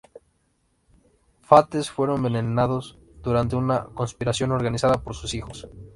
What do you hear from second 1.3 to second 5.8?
Fraates fue envenenado durante una conspiración organizada por sus hijos.